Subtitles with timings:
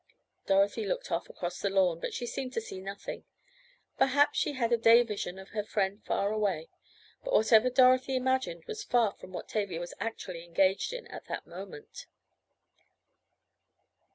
[0.47, 3.23] Dorothy looked off across the lawn, but she seemed to see nothing.
[3.99, 6.69] Perhaps she had a day vision of her friend far away,
[7.23, 11.45] but whatever Dorothy imagined was far from what Tavia was actually engaged in at that
[11.45, 12.07] moment.